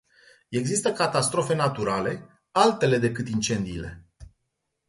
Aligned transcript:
Există 0.49 0.91
catastrofe 0.93 1.53
naturale, 1.55 2.29
altele 2.51 2.97
decât 2.97 3.27
incendiile. 3.29 4.05